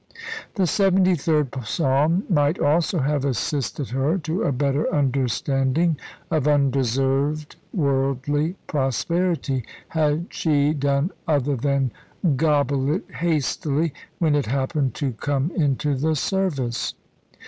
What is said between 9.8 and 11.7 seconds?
had she done other